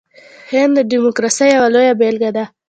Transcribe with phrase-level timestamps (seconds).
[0.51, 2.45] هند د ډیموکراسۍ یوه لویه بیلګه ده.